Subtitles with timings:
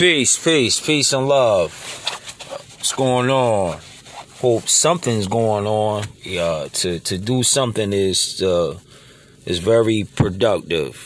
[0.00, 1.72] Peace, peace, peace and love.
[2.78, 3.78] What's going on?
[4.38, 6.04] Hope something's going on.
[6.22, 8.78] Yeah, to to do something is uh,
[9.44, 10.96] is very productive.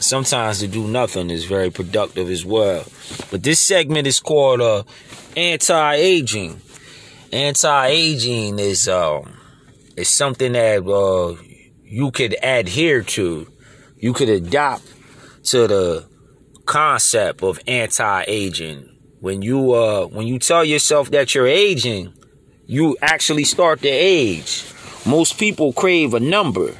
[0.00, 2.84] Sometimes to do nothing is very productive as well.
[3.30, 4.82] But this segment is called uh,
[5.36, 6.60] anti-aging.
[7.30, 9.32] Anti-aging is um
[9.96, 11.40] is something that uh,
[11.84, 13.46] you could adhere to.
[13.96, 14.82] You could adopt
[15.50, 16.13] to the
[16.74, 18.88] concept of anti-aging.
[19.20, 22.12] When you uh when you tell yourself that you're aging,
[22.66, 24.64] you actually start to age.
[25.06, 26.74] Most people crave a number.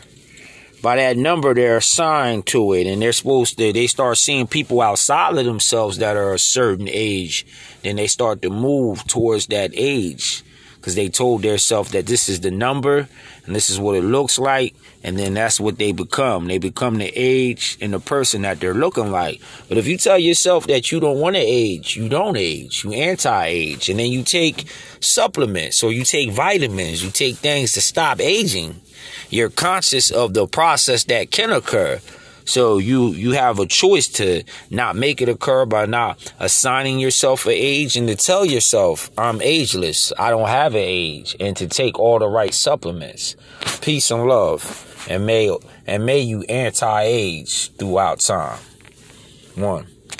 [0.82, 3.72] By that number, they're assigned to it, and they're supposed to.
[3.72, 7.46] They start seeing people outside of themselves that are a certain age.
[7.84, 10.42] Then they start to move towards that age
[10.84, 13.08] because they told themselves that this is the number
[13.46, 16.46] and this is what it looks like and then that's what they become.
[16.46, 19.40] They become the age and the person that they're looking like.
[19.70, 22.84] But if you tell yourself that you don't want to age you don't age.
[22.84, 23.88] You anti-age.
[23.88, 24.68] And then you take
[25.00, 27.02] supplements or you take vitamins.
[27.02, 28.82] You take things to stop aging.
[29.30, 32.02] You're conscious of the process that can occur
[32.44, 37.46] so you you have a choice to not make it occur by not assigning yourself
[37.46, 40.12] an age and to tell yourself I'm ageless.
[40.18, 43.36] I don't have an age and to take all the right supplements.
[43.80, 44.90] Peace and love.
[45.08, 45.54] And may
[45.86, 48.58] and may you anti-age throughout time.
[49.54, 49.93] One.